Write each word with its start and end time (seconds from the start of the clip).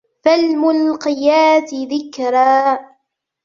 فالملقيات 0.25 1.73
ذكرا 1.73 2.79